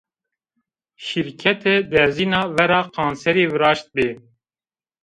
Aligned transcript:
Şîrkete 1.05 1.75
derzîna 1.91 2.41
vera 2.55 2.81
kanserî 2.95 3.45
viraştbî 3.53 4.09